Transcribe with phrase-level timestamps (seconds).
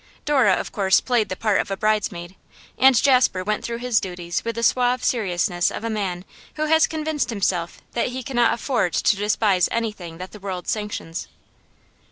[0.25, 2.33] Dora of course played the part of a bridesmaid,
[2.75, 6.87] and Jasper went through his duties with the suave seriousness of a man who has
[6.87, 11.27] convinced himself that he cannot afford to despise anything that the world sanctions.